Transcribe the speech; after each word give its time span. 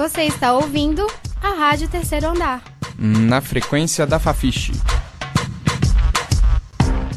Você 0.00 0.22
está 0.22 0.54
ouvindo 0.54 1.06
a 1.42 1.50
Rádio 1.50 1.86
Terceiro 1.86 2.28
Andar. 2.28 2.64
Na 2.96 3.42
frequência 3.42 4.06
da 4.06 4.18
Fafiche. 4.18 4.72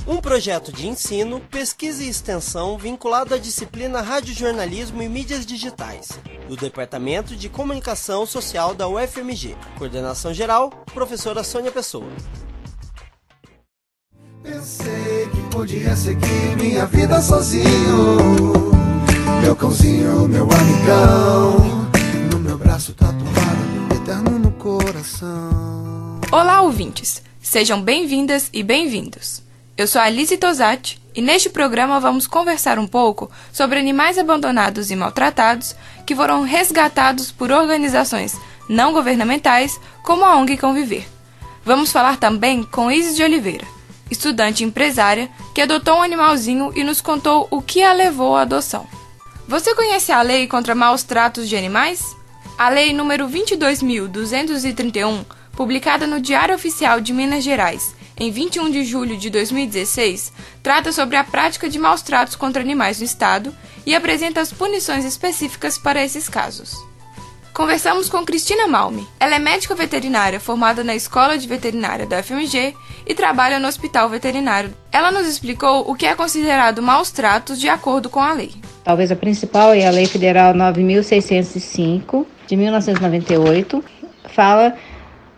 Um 0.06 0.18
projeto 0.18 0.70
de 0.70 0.90
ensino, 0.90 1.40
pesquisa 1.40 2.04
e 2.04 2.10
extensão 2.10 2.78
vinculado 2.78 3.34
à 3.34 3.38
disciplina 3.38 4.02
Radiojornalismo 4.02 5.02
e 5.02 5.08
Mídias 5.08 5.46
Digitais, 5.46 6.10
do 6.50 6.58
Departamento 6.58 7.38
de 7.38 7.48
Comunicação 7.48 8.26
Social 8.26 8.76
da 8.76 8.86
UFMG. 8.86 9.56
Coordenação 9.78 10.34
geral, 10.34 10.70
professora 10.94 11.42
Sônia 11.42 11.72
Pessoa. 11.72 12.12
Pensei 14.44 15.30
que 15.32 15.56
podia 15.56 15.96
seguir 15.96 16.58
minha 16.58 16.86
vida 16.86 17.22
sozinho. 17.22 18.18
Meu 19.42 19.56
cãozinho, 19.56 20.28
meu 20.28 20.44
amigão. 20.52 21.83
No 22.74 22.80
meu 22.80 22.86
braço 22.86 22.94
tatuado, 22.94 23.96
eterno 23.96 24.40
no 24.40 24.52
coração. 24.54 26.20
Olá, 26.32 26.62
ouvintes! 26.62 27.22
Sejam 27.40 27.80
bem-vindas 27.80 28.50
e 28.52 28.64
bem-vindos. 28.64 29.44
Eu 29.78 29.86
sou 29.86 30.02
Alice 30.02 30.36
Tosati 30.38 31.00
e 31.14 31.22
neste 31.22 31.52
programa 31.52 32.00
vamos 32.00 32.26
conversar 32.26 32.80
um 32.80 32.88
pouco 32.88 33.30
sobre 33.52 33.78
animais 33.78 34.18
abandonados 34.18 34.90
e 34.90 34.96
maltratados 34.96 35.76
que 36.04 36.16
foram 36.16 36.42
resgatados 36.42 37.32
por 37.32 37.52
organizações 37.52 38.36
não 38.68 38.92
governamentais 38.92 39.80
como 40.02 40.26
a 40.26 40.36
ONG 40.36 40.58
Conviver. 40.58 41.08
Vamos 41.64 41.92
falar 41.92 42.18
também 42.18 42.64
com 42.64 42.90
Isis 42.90 43.16
de 43.16 43.22
Oliveira, 43.22 43.68
estudante 44.10 44.64
empresária 44.64 45.30
que 45.54 45.62
adotou 45.62 45.98
um 45.98 46.02
animalzinho 46.02 46.74
e 46.76 46.84
nos 46.84 47.02
contou 47.02 47.48
o 47.52 47.62
que 47.62 47.84
a 47.84 47.94
levou 47.94 48.36
à 48.36 48.42
adoção. 48.42 48.88
Você 49.48 49.76
conhece 49.76 50.12
a 50.12 50.24
lei 50.24 50.48
contra 50.48 50.74
maus 50.74 51.04
tratos 51.04 51.48
de 51.48 51.56
animais? 51.56 52.16
A 52.58 52.70
lei 52.70 52.94
número 52.94 53.28
22.231, 53.28 55.26
publicada 55.54 56.06
no 56.06 56.22
Diário 56.22 56.54
Oficial 56.54 57.02
de 57.02 57.12
Minas 57.12 57.44
Gerais 57.44 57.96
em 58.16 58.32
21 58.32 58.70
de 58.70 58.86
julho 58.86 59.18
de 59.18 59.30
2016, 59.32 60.32
trata 60.62 60.92
sobre 60.92 61.18
a 61.18 61.24
prática 61.24 61.68
de 61.68 61.80
maus 61.80 62.04
tratos 62.04 62.36
contra 62.36 62.62
animais 62.62 63.00
no 63.00 63.06
estado 63.06 63.54
e 63.86 63.96
apresenta 63.96 64.40
as 64.40 64.54
punições 64.54 65.04
específicas 65.04 65.80
para 65.80 66.04
esses 66.04 66.30
casos. 66.30 66.78
Conversamos 67.54 68.10
com 68.10 68.24
Cristina 68.24 68.68
Malme. 68.68 69.08
Ela 69.20 69.36
é 69.36 69.40
médica 69.40 69.76
veterinária 69.76 70.40
formada 70.40 70.84
na 70.84 70.96
Escola 70.96 71.38
de 71.38 71.48
Veterinária 71.48 72.06
da 72.06 72.22
FMG 72.22 72.76
e 73.06 73.14
trabalha 73.14 73.60
no 73.60 73.68
Hospital 73.68 74.10
Veterinário. 74.10 74.74
Ela 74.92 75.12
nos 75.12 75.28
explicou 75.28 75.90
o 75.90 75.96
que 75.96 76.06
é 76.06 76.16
considerado 76.16 76.82
maus 76.82 77.12
tratos 77.12 77.60
de 77.60 77.68
acordo 77.68 78.10
com 78.10 78.20
a 78.20 78.34
lei. 78.34 78.54
Talvez 78.84 79.12
a 79.12 79.16
principal 79.16 79.74
é 79.74 79.88
a 79.88 79.92
Lei 79.92 80.06
Federal 80.06 80.54
9605 80.54 82.28
de 82.48 82.56
1998, 82.56 83.84
fala 84.26 84.76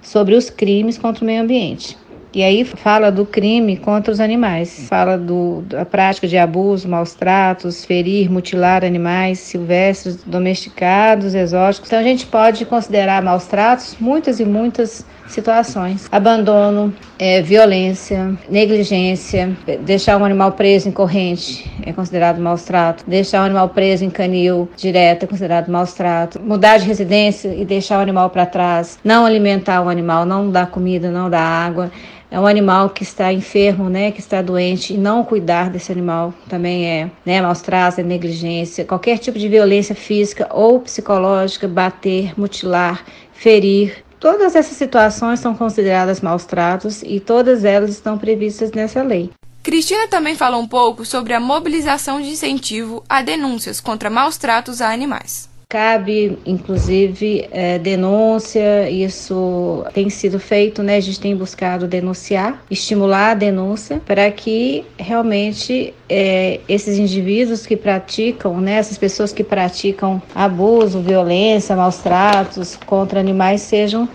sobre 0.01 0.35
os 0.35 0.49
crimes 0.49 0.97
contra 0.97 1.23
o 1.23 1.25
meio 1.25 1.41
ambiente. 1.41 1.97
E 2.35 2.43
aí 2.43 2.65
fala 2.65 3.09
do 3.09 3.25
crime 3.25 3.77
contra 3.77 4.11
os 4.11 4.19
animais, 4.19 4.87
fala 4.89 5.17
do, 5.17 5.61
da 5.61 5.85
prática 5.85 6.27
de 6.27 6.37
abuso, 6.37 6.85
maus 6.85 7.13
tratos, 7.13 7.85
ferir, 7.85 8.29
mutilar 8.29 8.83
animais 8.83 9.39
silvestres, 9.39 10.17
domesticados, 10.25 11.33
exóticos. 11.33 11.87
Então 11.87 11.99
a 11.99 12.03
gente 12.03 12.25
pode 12.25 12.65
considerar 12.65 13.23
maus 13.23 13.45
tratos 13.45 13.95
muitas 14.01 14.41
e 14.41 14.45
muitas 14.45 15.05
situações. 15.27 16.07
Abandono, 16.11 16.93
é, 17.17 17.41
violência, 17.41 18.37
negligência, 18.49 19.55
deixar 19.81 20.17
um 20.17 20.25
animal 20.25 20.51
preso 20.51 20.89
em 20.89 20.91
corrente 20.91 21.71
é 21.85 21.93
considerado 21.93 22.39
maus 22.39 22.63
trato, 22.63 23.03
deixar 23.07 23.41
um 23.41 23.45
animal 23.45 23.69
preso 23.69 24.03
em 24.03 24.09
canil 24.09 24.69
direto 24.75 25.23
é 25.23 25.27
considerado 25.27 25.69
maus 25.69 25.93
trato, 25.93 26.41
mudar 26.41 26.77
de 26.77 26.85
residência 26.85 27.53
e 27.53 27.65
deixar 27.65 27.99
o 27.99 28.01
animal 28.01 28.29
para 28.29 28.45
trás, 28.45 28.99
não 29.03 29.25
alimentar 29.25 29.81
o 29.81 29.89
animal, 29.89 30.25
não 30.25 30.49
dar 30.49 30.67
comida, 30.67 31.09
não 31.09 31.29
dar 31.29 31.41
água. 31.41 31.91
É 32.29 32.39
um 32.39 32.47
animal 32.47 32.89
que 32.89 33.03
está 33.03 33.31
enfermo, 33.31 33.87
né, 33.87 34.11
que 34.11 34.19
está 34.19 34.41
doente 34.41 34.93
e 34.93 34.97
não 34.97 35.23
cuidar 35.23 35.69
desse 35.69 35.91
animal 35.91 36.33
também 36.49 36.85
é, 36.85 37.09
né, 37.25 37.39
maus 37.39 37.61
tratos, 37.61 37.99
é 37.99 38.03
negligência, 38.03 38.83
qualquer 38.83 39.19
tipo 39.19 39.37
de 39.37 39.47
violência 39.47 39.95
física 39.95 40.47
ou 40.51 40.79
psicológica, 40.79 41.67
bater, 41.67 42.33
mutilar, 42.37 43.05
ferir, 43.31 44.04
Todas 44.25 44.55
essas 44.55 44.75
situações 44.75 45.39
são 45.39 45.53
consideradas 45.53 46.19
maus 46.19 46.45
tratos 46.45 47.03
e 47.03 47.19
todas 47.19 47.63
elas 47.63 47.91
estão 47.91 48.17
previstas 48.17 48.71
nessa 48.71 49.03
lei. 49.03 49.29
Cristina 49.61 50.07
também 50.07 50.33
falou 50.33 50.59
um 50.59 50.67
pouco 50.67 51.05
sobre 51.05 51.35
a 51.35 51.39
mobilização 51.39 52.19
de 52.19 52.29
incentivo 52.29 53.03
a 53.07 53.21
denúncias 53.21 53.79
contra 53.79 54.09
maus 54.09 54.35
tratos 54.35 54.81
a 54.81 54.91
animais. 54.91 55.47
Cabe, 55.67 56.37
inclusive, 56.45 57.47
é, 57.51 57.79
denúncia, 57.79 58.89
isso 58.89 59.83
tem 59.93 60.09
sido 60.09 60.39
feito, 60.39 60.83
né? 60.83 60.97
A 60.97 60.99
gente 60.99 61.19
tem 61.19 61.35
buscado 61.35 61.87
denunciar, 61.87 62.63
estimular 62.69 63.31
a 63.31 63.33
denúncia 63.33 64.01
para 64.05 64.29
que 64.31 64.85
realmente 64.97 65.93
é, 66.07 66.59
esses 66.69 66.97
indivíduos 66.97 67.65
que 67.65 67.75
praticam, 67.75 68.61
né? 68.61 68.73
Essas 68.73 68.97
pessoas 68.97 69.33
que 69.33 69.43
praticam 69.43 70.21
abuso, 70.33 71.01
violência, 71.01 71.75
maus 71.75 71.97
tratos 71.97 72.77
contra 72.85 73.19
animais 73.19 73.61
sejam 73.61 74.07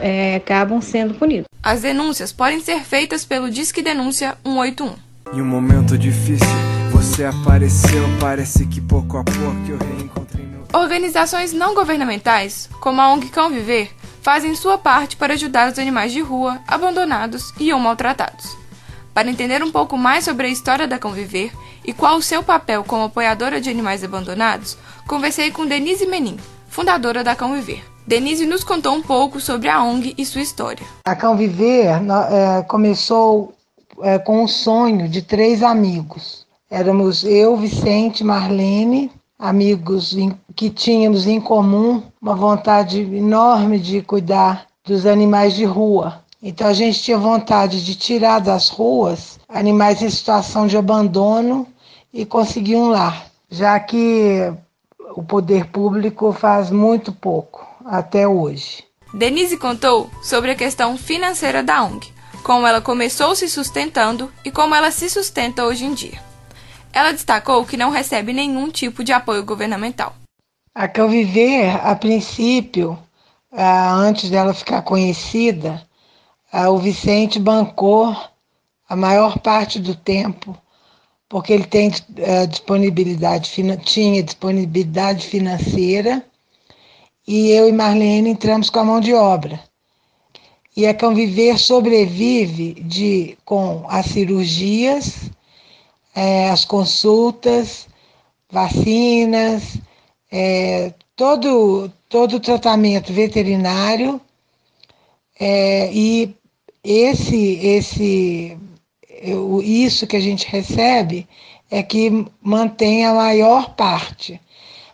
é, 0.00 0.36
acabam 0.36 0.80
sendo 0.80 1.14
punidos. 1.14 1.46
As 1.62 1.82
denúncias 1.82 2.32
podem 2.32 2.60
ser 2.60 2.80
feitas 2.80 3.24
pelo 3.24 3.50
Disque 3.50 3.82
Denúncia 3.82 4.36
181. 4.44 4.94
Em 5.32 5.40
um 5.40 5.46
momento 5.46 5.96
difícil, 5.96 6.46
você 6.90 7.24
apareceu, 7.24 8.02
parece 8.20 8.66
que 8.66 8.80
pouco 8.80 9.16
a 9.16 9.24
pouco 9.24 9.68
eu 9.68 9.78
reencontrei 9.78 10.51
Organizações 10.74 11.52
não 11.52 11.74
governamentais, 11.74 12.66
como 12.80 12.98
a 12.98 13.12
ONG 13.12 13.28
Cão 13.28 13.50
Viver, 13.50 13.94
fazem 14.22 14.54
sua 14.54 14.78
parte 14.78 15.18
para 15.18 15.34
ajudar 15.34 15.70
os 15.70 15.78
animais 15.78 16.12
de 16.12 16.22
rua, 16.22 16.60
abandonados 16.66 17.52
e 17.60 17.70
ou 17.74 17.78
maltratados. 17.78 18.56
Para 19.12 19.28
entender 19.28 19.62
um 19.62 19.70
pouco 19.70 19.98
mais 19.98 20.24
sobre 20.24 20.46
a 20.46 20.50
história 20.50 20.88
da 20.88 20.98
Cão 20.98 21.12
Viver 21.12 21.52
e 21.84 21.92
qual 21.92 22.16
o 22.16 22.22
seu 22.22 22.42
papel 22.42 22.82
como 22.84 23.04
apoiadora 23.04 23.60
de 23.60 23.68
animais 23.68 24.02
abandonados, 24.02 24.78
conversei 25.06 25.50
com 25.50 25.66
Denise 25.66 26.06
Menin, 26.06 26.38
fundadora 26.68 27.22
da 27.22 27.36
Cão 27.36 27.52
Viver. 27.52 27.84
Denise 28.06 28.46
nos 28.46 28.64
contou 28.64 28.94
um 28.94 29.02
pouco 29.02 29.40
sobre 29.40 29.68
a 29.68 29.82
ONG 29.82 30.14
e 30.16 30.24
sua 30.24 30.40
história. 30.40 30.86
A 31.04 31.14
Cão 31.14 31.36
Viver 31.36 31.86
é, 31.86 32.62
começou 32.62 33.52
é, 34.00 34.18
com 34.18 34.42
um 34.42 34.48
sonho 34.48 35.06
de 35.06 35.20
três 35.20 35.62
amigos. 35.62 36.46
Éramos 36.70 37.24
eu, 37.24 37.58
Vicente, 37.58 38.24
Marlene 38.24 39.10
amigos 39.42 40.14
que 40.54 40.70
tínhamos 40.70 41.26
em 41.26 41.40
comum 41.40 42.00
uma 42.20 42.36
vontade 42.36 43.00
enorme 43.00 43.80
de 43.80 44.00
cuidar 44.00 44.66
dos 44.84 45.04
animais 45.04 45.54
de 45.54 45.64
rua. 45.64 46.22
Então 46.40 46.68
a 46.68 46.72
gente 46.72 47.02
tinha 47.02 47.18
vontade 47.18 47.84
de 47.84 47.96
tirar 47.96 48.38
das 48.38 48.68
ruas 48.68 49.40
animais 49.48 50.00
em 50.00 50.08
situação 50.08 50.68
de 50.68 50.76
abandono 50.76 51.66
e 52.14 52.24
conseguir 52.24 52.76
um 52.76 52.88
lar, 52.88 53.26
já 53.50 53.78
que 53.80 54.52
o 55.16 55.24
poder 55.24 55.66
público 55.66 56.32
faz 56.32 56.70
muito 56.70 57.12
pouco 57.12 57.66
até 57.84 58.28
hoje. 58.28 58.84
Denise 59.12 59.56
contou 59.56 60.08
sobre 60.22 60.52
a 60.52 60.56
questão 60.56 60.96
financeira 60.96 61.64
da 61.64 61.82
ONG, 61.82 62.12
como 62.44 62.66
ela 62.66 62.80
começou 62.80 63.34
se 63.34 63.48
sustentando 63.48 64.32
e 64.44 64.52
como 64.52 64.74
ela 64.74 64.92
se 64.92 65.10
sustenta 65.10 65.64
hoje 65.64 65.84
em 65.84 65.94
dia. 65.94 66.31
Ela 66.92 67.12
destacou 67.12 67.64
que 67.64 67.76
não 67.76 67.90
recebe 67.90 68.32
nenhum 68.32 68.70
tipo 68.70 69.02
de 69.02 69.12
apoio 69.12 69.44
governamental. 69.44 70.14
A 70.74 70.86
Calviver, 70.86 71.74
a 71.86 71.94
princípio, 71.94 72.98
antes 73.52 74.30
dela 74.30 74.54
ficar 74.54 74.82
conhecida, 74.82 75.82
o 76.70 76.78
Vicente 76.78 77.38
bancou 77.38 78.16
a 78.88 78.96
maior 78.96 79.38
parte 79.38 79.78
do 79.78 79.94
tempo, 79.94 80.56
porque 81.28 81.52
ele 81.52 81.64
tem 81.64 81.90
disponibilidade, 82.48 83.50
tinha 83.84 84.22
disponibilidade 84.22 85.26
financeira, 85.26 86.24
e 87.26 87.50
eu 87.50 87.68
e 87.68 87.72
Marlene 87.72 88.30
entramos 88.30 88.68
com 88.68 88.80
a 88.80 88.84
mão 88.84 89.00
de 89.00 89.14
obra. 89.14 89.60
E 90.76 90.86
a 90.86 90.94
Conviver 90.94 91.58
sobrevive 91.58 92.74
de, 92.74 93.38
com 93.44 93.84
as 93.88 94.06
cirurgias 94.06 95.30
é, 96.14 96.50
as 96.50 96.64
consultas, 96.64 97.88
vacinas, 98.50 99.78
é, 100.30 100.92
todo, 101.16 101.90
todo 102.08 102.36
o 102.36 102.40
tratamento 102.40 103.12
veterinário 103.12 104.20
é, 105.38 105.92
e 105.92 106.34
esse, 106.84 107.58
esse, 107.64 108.58
isso 109.62 110.06
que 110.06 110.16
a 110.16 110.20
gente 110.20 110.46
recebe 110.46 111.26
é 111.70 111.82
que 111.82 112.26
mantém 112.42 113.06
a 113.06 113.14
maior 113.14 113.74
parte. 113.74 114.40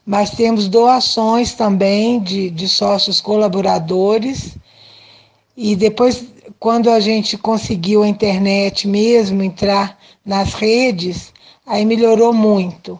Mas 0.06 0.30
temos 0.30 0.68
doações 0.68 1.52
também 1.52 2.20
de, 2.20 2.48
de 2.50 2.68
sócios 2.68 3.20
colaboradores 3.20 4.56
e 5.56 5.74
depois, 5.74 6.24
quando 6.58 6.90
a 6.90 7.00
gente 7.00 7.38
conseguiu 7.38 8.02
a 8.02 8.08
internet 8.08 8.88
mesmo 8.88 9.42
entrar 9.42 9.98
nas 10.24 10.54
redes, 10.54 11.32
aí 11.66 11.84
melhorou 11.84 12.32
muito. 12.32 12.98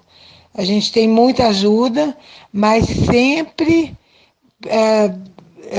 A 0.55 0.65
gente 0.65 0.93
tem 0.93 1.09
muita 1.09 1.49
ajuda, 1.49 2.17
mas 2.53 2.87
sempre 2.87 3.97
é, 4.67 5.15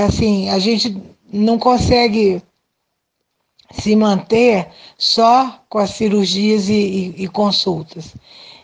assim, 0.02 0.48
a 0.48 0.58
gente 0.58 0.96
não 1.32 1.58
consegue 1.58 2.42
se 3.72 3.94
manter 3.94 4.68
só 4.98 5.60
com 5.68 5.78
as 5.78 5.90
cirurgias 5.90 6.68
e, 6.68 6.72
e, 7.16 7.24
e 7.24 7.28
consultas. 7.28 8.14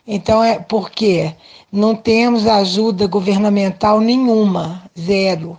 Então, 0.06 0.42
é 0.42 0.58
porque 0.58 1.34
não 1.70 1.94
temos 1.94 2.46
ajuda 2.46 3.06
governamental 3.06 4.00
nenhuma, 4.00 4.88
zero. 4.98 5.58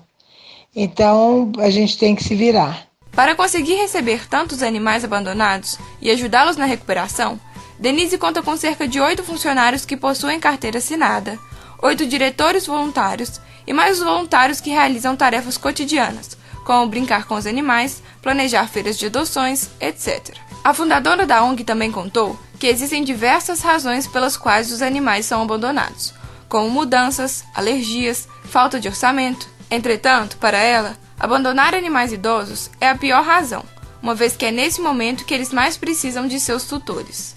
Então, 0.76 1.52
a 1.60 1.70
gente 1.70 1.98
tem 1.98 2.16
que 2.16 2.24
se 2.24 2.36
virar. 2.36 2.87
Para 3.18 3.34
conseguir 3.34 3.74
receber 3.74 4.28
tantos 4.30 4.62
animais 4.62 5.04
abandonados 5.04 5.80
e 6.00 6.12
ajudá-los 6.12 6.56
na 6.56 6.66
recuperação, 6.66 7.40
Denise 7.80 8.16
conta 8.16 8.44
com 8.44 8.56
cerca 8.56 8.88
de 8.88 9.02
oito 9.02 9.24
funcionários 9.24 9.86
que 9.86 9.98
possuem 9.98 10.40
carteira 10.40 10.78
assinada, 10.78 11.40
oito 11.82 12.06
diretores 12.06 12.68
voluntários 12.68 13.42
e 13.66 13.74
mais 13.74 13.98
os 13.98 14.04
voluntários 14.04 14.62
que 14.62 14.70
realizam 14.70 15.16
tarefas 15.16 15.58
cotidianas, 15.58 16.38
como 16.64 16.88
brincar 16.88 17.26
com 17.26 17.34
os 17.34 17.48
animais, 17.48 18.04
planejar 18.22 18.68
feiras 18.68 19.00
de 19.00 19.08
adoções, 19.08 19.72
etc. 19.82 20.38
A 20.64 20.72
fundadora 20.72 21.26
da 21.26 21.44
ONG 21.44 21.64
também 21.64 21.92
contou 21.92 22.40
que 22.60 22.68
existem 22.68 23.04
diversas 23.04 23.62
razões 23.62 24.06
pelas 24.06 24.38
quais 24.38 24.72
os 24.72 24.84
animais 24.84 25.26
são 25.26 25.42
abandonados, 25.42 26.14
como 26.48 26.70
mudanças, 26.70 27.44
alergias, 27.56 28.28
falta 28.44 28.80
de 28.80 28.88
orçamento. 28.88 29.50
Entretanto, 29.72 30.38
para 30.38 30.60
ela, 30.60 30.96
abandonar 31.20 31.74
animais 31.74 32.12
idosos 32.12 32.70
é 32.80 32.90
a 32.90 32.98
pior 32.98 33.24
razão, 33.24 33.64
uma 34.02 34.16
vez 34.16 34.36
que 34.36 34.46
é 34.46 34.52
nesse 34.52 34.82
momento 34.82 35.26
que 35.26 35.34
eles 35.34 35.52
mais 35.52 35.78
precisam 35.78 36.28
de 36.28 36.40
seus 36.40 36.66
tutores. 36.66 37.36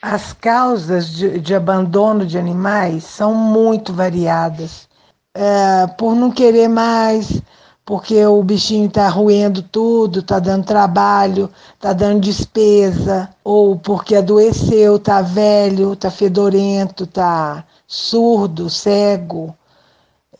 As 0.00 0.32
causas 0.32 1.10
de, 1.10 1.40
de 1.40 1.54
abandono 1.54 2.24
de 2.24 2.38
animais 2.38 3.04
são 3.04 3.34
muito 3.34 3.92
variadas. 3.92 4.88
É, 5.34 5.86
por 5.98 6.14
não 6.14 6.30
querer 6.30 6.68
mais, 6.68 7.42
porque 7.84 8.24
o 8.26 8.42
bichinho 8.42 8.86
está 8.86 9.08
roendo 9.08 9.62
tudo, 9.62 10.20
está 10.20 10.38
dando 10.38 10.66
trabalho, 10.66 11.50
está 11.74 11.92
dando 11.92 12.20
despesa, 12.20 13.30
ou 13.42 13.76
porque 13.76 14.14
adoeceu, 14.14 14.96
está 14.96 15.22
velho, 15.22 15.94
está 15.94 16.10
fedorento, 16.10 17.04
está 17.04 17.64
surdo, 17.86 18.68
cego. 18.68 19.56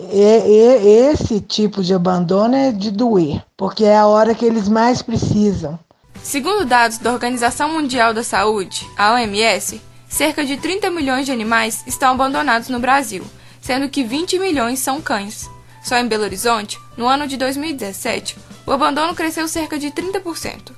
Esse 0.01 1.41
tipo 1.41 1.83
de 1.83 1.93
abandono 1.93 2.55
é 2.55 2.71
de 2.71 2.91
doer, 2.91 3.43
porque 3.57 3.85
é 3.85 3.97
a 3.97 4.07
hora 4.07 4.35
que 4.35 4.45
eles 4.45 4.69
mais 4.69 5.03
precisam. 5.03 5.79
Segundo 6.23 6.65
dados 6.65 6.99
da 6.99 7.13
Organização 7.13 7.73
Mundial 7.73 8.15
da 8.15 8.23
Saúde, 8.23 8.89
a 8.97 9.15
OMS, 9.15 9.81
cerca 10.09 10.45
de 10.45 10.57
30 10.57 10.91
milhões 10.91 11.27
de 11.27 11.33
animais 11.33 11.83
estão 11.87 12.13
abandonados 12.13 12.69
no 12.69 12.79
Brasil, 12.79 13.25
sendo 13.61 13.89
que 13.89 14.05
20 14.05 14.39
milhões 14.39 14.79
são 14.79 15.01
cães. 15.01 15.51
Só 15.83 15.97
em 15.97 16.07
Belo 16.07 16.25
Horizonte, 16.25 16.79
no 16.97 17.07
ano 17.07 17.27
de 17.27 17.37
2017, 17.37 18.37
o 18.67 18.73
abandono 18.73 19.15
cresceu 19.15 19.49
cerca 19.49 19.79
de 19.79 19.91
30%. 19.91 20.73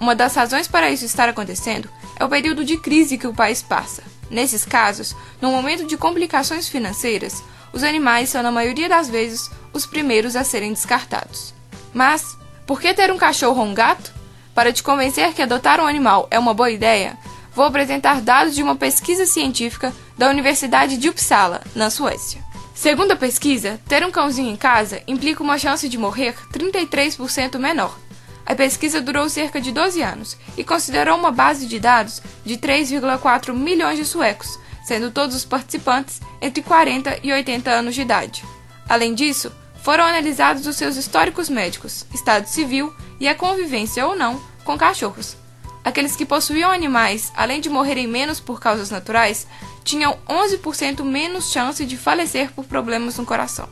Uma 0.00 0.14
das 0.14 0.34
razões 0.34 0.68
para 0.68 0.90
isso 0.90 1.04
estar 1.04 1.28
acontecendo 1.28 1.88
é 2.18 2.24
o 2.24 2.28
período 2.28 2.64
de 2.64 2.76
crise 2.76 3.18
que 3.18 3.26
o 3.26 3.34
país 3.34 3.62
passa. 3.62 4.02
Nesses 4.30 4.64
casos, 4.64 5.14
no 5.40 5.50
momento 5.50 5.86
de 5.86 5.96
complicações 5.96 6.68
financeiras, 6.68 7.42
os 7.72 7.82
animais 7.82 8.28
são, 8.28 8.42
na 8.42 8.50
maioria 8.50 8.88
das 8.88 9.08
vezes, 9.08 9.50
os 9.72 9.86
primeiros 9.86 10.36
a 10.36 10.44
serem 10.44 10.72
descartados. 10.72 11.54
Mas, 11.92 12.36
por 12.66 12.80
que 12.80 12.92
ter 12.94 13.10
um 13.12 13.18
cachorro 13.18 13.60
ou 13.60 13.66
um 13.66 13.74
gato? 13.74 14.12
Para 14.54 14.72
te 14.72 14.82
convencer 14.82 15.32
que 15.34 15.42
adotar 15.42 15.80
um 15.80 15.86
animal 15.86 16.26
é 16.30 16.38
uma 16.38 16.52
boa 16.52 16.70
ideia, 16.70 17.16
vou 17.54 17.64
apresentar 17.64 18.20
dados 18.20 18.54
de 18.54 18.62
uma 18.62 18.76
pesquisa 18.76 19.26
científica 19.26 19.92
da 20.16 20.28
Universidade 20.28 20.96
de 20.96 21.08
Uppsala, 21.08 21.60
na 21.74 21.90
Suécia. 21.90 22.42
Segundo 22.74 23.10
a 23.10 23.16
pesquisa, 23.16 23.80
ter 23.88 24.04
um 24.04 24.10
cãozinho 24.10 24.52
em 24.52 24.56
casa 24.56 25.02
implica 25.08 25.42
uma 25.42 25.58
chance 25.58 25.88
de 25.88 25.98
morrer 25.98 26.36
33% 26.52 27.58
menor. 27.58 27.98
A 28.46 28.54
pesquisa 28.54 29.00
durou 29.00 29.28
cerca 29.28 29.60
de 29.60 29.72
12 29.72 30.00
anos 30.00 30.36
e 30.56 30.62
considerou 30.62 31.18
uma 31.18 31.30
base 31.30 31.66
de 31.66 31.80
dados 31.80 32.22
de 32.44 32.56
3,4 32.56 33.52
milhões 33.52 33.98
de 33.98 34.04
suecos, 34.04 34.58
sendo 34.88 35.10
todos 35.10 35.36
os 35.36 35.44
participantes 35.44 36.18
entre 36.40 36.62
40 36.62 37.20
e 37.22 37.30
80 37.30 37.70
anos 37.70 37.94
de 37.94 38.00
idade. 38.00 38.42
Além 38.88 39.14
disso, 39.14 39.52
foram 39.82 40.02
analisados 40.02 40.66
os 40.66 40.76
seus 40.76 40.96
históricos 40.96 41.50
médicos, 41.50 42.06
estado 42.14 42.46
civil 42.46 42.90
e 43.20 43.28
a 43.28 43.34
convivência 43.34 44.06
ou 44.06 44.16
não 44.16 44.40
com 44.64 44.78
cachorros. 44.78 45.36
Aqueles 45.84 46.16
que 46.16 46.24
possuíam 46.24 46.70
animais, 46.70 47.30
além 47.36 47.60
de 47.60 47.68
morrerem 47.68 48.06
menos 48.06 48.40
por 48.40 48.60
causas 48.60 48.88
naturais, 48.88 49.46
tinham 49.84 50.18
11% 50.26 51.04
menos 51.04 51.52
chance 51.52 51.84
de 51.84 51.96
falecer 51.98 52.50
por 52.52 52.64
problemas 52.64 53.18
no 53.18 53.26
coração. 53.26 53.68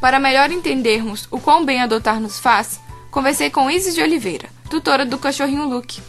Para 0.00 0.20
melhor 0.20 0.52
entendermos 0.52 1.26
o 1.28 1.40
quão 1.40 1.64
bem 1.64 1.82
adotar 1.82 2.20
nos 2.20 2.38
faz, 2.38 2.78
conversei 3.10 3.50
com 3.50 3.68
Isis 3.68 3.96
de 3.96 4.02
Oliveira, 4.02 4.48
tutora 4.70 5.04
do 5.04 5.18
cachorrinho 5.18 5.68
Luke. 5.68 6.00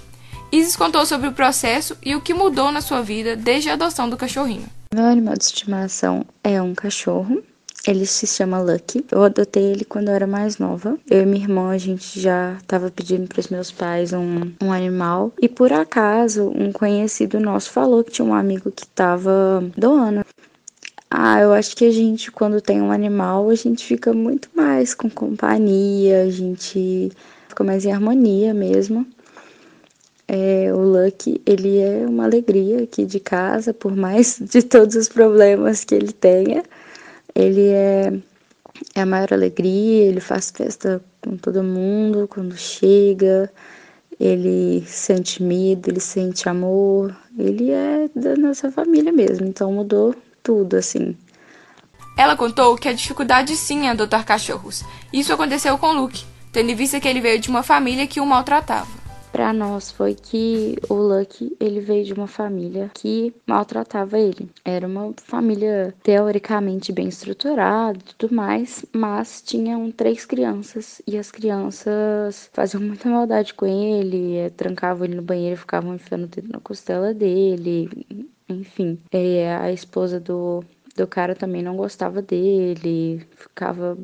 Isis 0.51 0.75
contou 0.75 1.05
sobre 1.05 1.27
o 1.27 1.33
processo 1.33 1.97
e 2.03 2.15
o 2.15 2.21
que 2.21 2.33
mudou 2.33 2.71
na 2.71 2.81
sua 2.81 3.01
vida 3.01 3.35
desde 3.35 3.69
a 3.69 3.73
adoção 3.73 4.09
do 4.09 4.17
cachorrinho. 4.17 4.67
Meu 4.93 5.05
animal 5.05 5.35
de 5.35 5.43
estimação 5.43 6.25
é 6.43 6.61
um 6.61 6.73
cachorro 6.73 7.43
ele 7.87 8.05
se 8.05 8.27
chama 8.27 8.59
Lucky. 8.59 9.05
Eu 9.09 9.23
adotei 9.23 9.63
ele 9.63 9.85
quando 9.85 10.09
eu 10.09 10.13
era 10.13 10.27
mais 10.27 10.57
nova. 10.57 10.97
Eu 11.09 11.21
e 11.21 11.25
minha 11.25 11.43
irmã, 11.43 11.69
a 11.69 11.77
gente 11.77 12.19
já 12.19 12.57
estava 12.61 12.91
pedindo 12.91 13.27
para 13.27 13.39
os 13.39 13.47
meus 13.47 13.71
pais 13.71 14.11
um, 14.11 14.51
um 14.61 14.73
animal. 14.73 15.31
E 15.41 15.47
por 15.47 15.71
acaso, 15.71 16.51
um 16.53 16.71
conhecido 16.71 17.39
nosso 17.39 17.71
falou 17.71 18.03
que 18.03 18.11
tinha 18.11 18.27
um 18.27 18.33
amigo 18.33 18.71
que 18.71 18.83
estava 18.83 19.63
doando. 19.77 20.25
Ah, 21.09 21.39
eu 21.39 21.53
acho 21.53 21.75
que 21.77 21.85
a 21.85 21.91
gente, 21.91 22.29
quando 22.29 22.59
tem 22.59 22.81
um 22.81 22.91
animal, 22.91 23.49
a 23.49 23.55
gente 23.55 23.85
fica 23.85 24.11
muito 24.11 24.49
mais 24.53 24.93
com 24.93 25.09
companhia, 25.09 26.23
a 26.23 26.29
gente 26.29 27.09
fica 27.47 27.63
mais 27.63 27.85
em 27.85 27.93
harmonia 27.93 28.53
mesmo. 28.53 29.07
É, 30.27 30.73
o 30.73 30.79
Lucky, 30.81 31.41
ele 31.45 31.79
é 31.79 32.05
uma 32.05 32.25
alegria 32.25 32.83
aqui 32.83 33.05
de 33.05 33.19
casa, 33.19 33.73
por 33.73 33.95
mais 33.95 34.37
de 34.43 34.61
todos 34.61 34.95
os 34.95 35.07
problemas 35.07 35.83
que 35.83 35.95
ele 35.95 36.11
tenha 36.11 36.63
ele 37.37 37.67
é, 37.69 38.11
é 38.95 39.01
a 39.01 39.05
maior 39.05 39.31
alegria, 39.31 40.05
ele 40.05 40.19
faz 40.19 40.49
festa 40.49 40.99
com 41.21 41.37
todo 41.37 41.63
mundo 41.63 42.27
quando 42.27 42.57
chega, 42.57 43.51
ele 44.19 44.83
sente 44.87 45.43
medo, 45.43 45.87
ele 45.87 45.99
sente 45.99 46.49
amor, 46.49 47.15
ele 47.37 47.69
é 47.69 48.09
da 48.15 48.35
nossa 48.35 48.71
família 48.71 49.11
mesmo, 49.11 49.45
então 49.45 49.71
mudou 49.71 50.15
tudo 50.41 50.77
assim. 50.77 51.15
Ela 52.17 52.35
contou 52.35 52.75
que 52.75 52.89
a 52.89 52.93
dificuldade 52.93 53.55
sim 53.55 53.85
é 53.85 53.91
adotar 53.91 54.25
cachorros. 54.25 54.83
Isso 55.13 55.31
aconteceu 55.31 55.77
com 55.77 55.93
Luke, 55.93 56.25
tendo 56.51 56.71
em 56.71 56.75
vista 56.75 56.99
que 56.99 57.07
ele 57.07 57.21
veio 57.21 57.39
de 57.39 57.49
uma 57.49 57.61
família 57.61 58.07
que 58.07 58.19
o 58.19 58.25
maltratava 58.25 58.96
para 59.31 59.53
nós 59.53 59.91
foi 59.91 60.15
que 60.15 60.77
o 60.89 60.93
Lucky 60.93 61.55
ele 61.59 61.79
veio 61.79 62.05
de 62.05 62.13
uma 62.13 62.27
família 62.27 62.89
que 62.93 63.33
maltratava 63.45 64.17
ele. 64.17 64.49
Era 64.63 64.87
uma 64.87 65.13
família 65.17 65.93
teoricamente 66.03 66.91
bem 66.91 67.07
estruturada 67.07 67.99
tudo 68.17 68.33
mais, 68.33 68.85
mas 68.93 69.41
tinham 69.41 69.91
três 69.91 70.25
crianças 70.25 71.01
e 71.05 71.17
as 71.17 71.31
crianças 71.31 72.49
faziam 72.53 72.81
muita 72.81 73.09
maldade 73.09 73.53
com 73.53 73.65
ele, 73.65 74.37
é, 74.37 74.49
trancavam 74.49 75.05
ele 75.05 75.15
no 75.15 75.21
banheiro 75.21 75.55
e 75.55 75.59
ficavam 75.59 75.95
enfiando 75.95 76.25
o 76.25 76.27
dedo 76.27 76.49
na 76.51 76.59
costela 76.59 77.13
dele, 77.13 77.89
enfim. 78.49 78.99
E 79.11 79.43
a 79.43 79.71
esposa 79.71 80.19
do 80.19 80.63
do 80.97 81.05
cara 81.05 81.35
também 81.35 81.61
não 81.61 81.77
gostava 81.77 82.21
dele, 82.23 83.25
ficava 83.35 83.95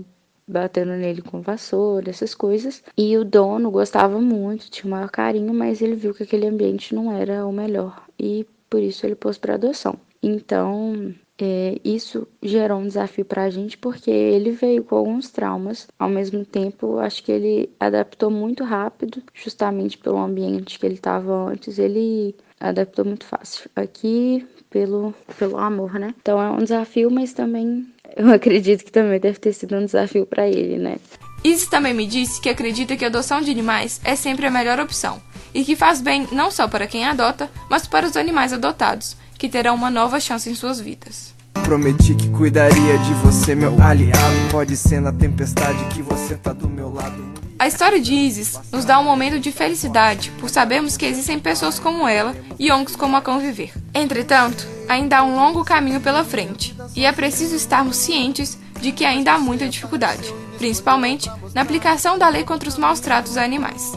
batendo 0.53 0.93
nele 0.93 1.21
com 1.21 1.41
vassoura, 1.41 2.09
essas 2.09 2.33
coisas. 2.35 2.83
E 2.97 3.17
o 3.17 3.25
dono 3.25 3.71
gostava 3.71 4.21
muito, 4.21 4.69
tinha 4.69 4.87
o 4.87 4.91
maior 4.91 5.09
carinho, 5.09 5.53
mas 5.53 5.81
ele 5.81 5.95
viu 5.95 6.13
que 6.13 6.23
aquele 6.23 6.47
ambiente 6.47 6.95
não 6.95 7.11
era 7.11 7.45
o 7.45 7.51
melhor 7.51 8.03
e 8.19 8.45
por 8.69 8.81
isso 8.81 9.05
ele 9.05 9.15
pôs 9.15 9.37
para 9.37 9.55
adoção. 9.55 9.97
Então, 10.21 11.13
é, 11.37 11.77
isso 11.83 12.27
gerou 12.41 12.79
um 12.79 12.87
desafio 12.87 13.25
para 13.25 13.43
a 13.43 13.49
gente 13.49 13.77
porque 13.77 14.09
ele 14.09 14.51
veio 14.51 14.83
com 14.83 14.95
alguns 14.95 15.29
traumas. 15.29 15.87
Ao 15.99 16.07
mesmo 16.07 16.45
tempo, 16.45 16.99
acho 16.99 17.23
que 17.23 17.31
ele 17.31 17.69
adaptou 17.79 18.31
muito 18.31 18.63
rápido, 18.63 19.21
justamente 19.33 19.97
pelo 19.97 20.17
ambiente 20.17 20.79
que 20.79 20.85
ele 20.85 20.95
estava 20.95 21.33
antes. 21.49 21.77
Ele 21.77 22.35
adaptou 22.59 23.03
muito 23.03 23.25
fácil. 23.25 23.69
Aqui, 23.75 24.47
pelo, 24.69 25.13
pelo 25.37 25.57
amor, 25.57 25.99
né? 25.99 26.15
Então 26.21 26.41
é 26.41 26.49
um 26.49 26.63
desafio, 26.63 27.11
mas 27.11 27.33
também 27.33 27.92
eu 28.15 28.31
acredito 28.31 28.83
que 28.83 28.91
também 28.91 29.19
deve 29.19 29.39
ter 29.39 29.53
sido 29.53 29.75
um 29.75 29.85
desafio 29.85 30.25
para 30.25 30.47
ele, 30.47 30.77
né? 30.77 30.97
Isis 31.43 31.67
também 31.67 31.93
me 31.93 32.05
disse 32.05 32.39
que 32.39 32.49
acredita 32.49 32.95
que 32.95 33.03
a 33.03 33.07
adoção 33.07 33.41
de 33.41 33.51
animais 33.51 33.99
é 34.03 34.15
sempre 34.15 34.45
a 34.45 34.51
melhor 34.51 34.79
opção 34.79 35.21
e 35.53 35.63
que 35.65 35.75
faz 35.75 35.99
bem 35.99 36.27
não 36.31 36.49
só 36.49 36.67
para 36.67 36.87
quem 36.87 37.05
adota, 37.05 37.49
mas 37.69 37.85
para 37.85 38.05
os 38.05 38.15
animais 38.15 38.53
adotados, 38.53 39.17
que 39.37 39.49
terão 39.49 39.75
uma 39.75 39.89
nova 39.89 40.19
chance 40.19 40.49
em 40.49 40.55
suas 40.55 40.79
vidas. 40.79 41.33
Prometi 41.63 42.15
que 42.15 42.29
cuidaria 42.29 42.97
de 42.97 43.13
você, 43.15 43.55
meu 43.55 43.81
aliado. 43.81 44.51
Pode 44.51 44.75
ser 44.77 45.01
na 45.01 45.11
tempestade 45.11 45.83
que 45.93 46.01
você 46.01 46.35
tá 46.35 46.53
do 46.53 46.67
meu 46.67 46.91
lado. 46.91 47.23
A 47.59 47.67
história 47.67 47.99
de 47.99 48.13
Isis 48.13 48.59
nos 48.71 48.83
dá 48.83 48.99
um 48.99 49.03
momento 49.03 49.39
de 49.39 49.51
felicidade 49.51 50.31
por 50.39 50.49
sabermos 50.49 50.97
que 50.97 51.05
existem 51.05 51.39
pessoas 51.39 51.79
como 51.79 52.07
ela 52.07 52.35
e 52.59 52.71
ONGs 52.71 52.95
como 52.95 53.15
a 53.15 53.21
Conviver. 53.21 53.71
Entretanto, 53.93 54.67
ainda 54.89 55.19
há 55.19 55.23
um 55.23 55.35
longo 55.35 55.63
caminho 55.63 56.01
pela 56.01 56.25
frente 56.25 56.75
e 56.95 57.05
é 57.05 57.11
preciso 57.11 57.55
estarmos 57.55 57.97
cientes 57.97 58.57
de 58.81 58.91
que 58.91 59.05
ainda 59.05 59.33
há 59.33 59.37
muita 59.39 59.67
dificuldade, 59.67 60.33
principalmente 60.57 61.29
na 61.53 61.61
aplicação 61.61 62.17
da 62.17 62.27
lei 62.29 62.43
contra 62.43 62.69
os 62.69 62.77
maus 62.77 62.99
tratos 62.99 63.37
a 63.37 63.43
animais. 63.43 63.93